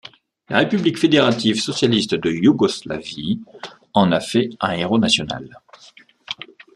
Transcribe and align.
La 0.49 0.57
République 0.57 0.97
fédérative 0.97 1.61
socialiste 1.61 2.15
de 2.15 2.31
Yougoslavie 2.31 3.41
en 3.93 4.11
a 4.11 4.19
fait 4.19 4.49
un 4.59 4.71
héros 4.71 4.97
national. 4.97 5.61